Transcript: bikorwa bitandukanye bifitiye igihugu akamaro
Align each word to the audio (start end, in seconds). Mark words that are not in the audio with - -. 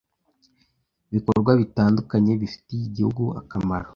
bikorwa 1.13 1.51
bitandukanye 1.61 2.31
bifitiye 2.41 2.83
igihugu 2.89 3.23
akamaro 3.39 3.89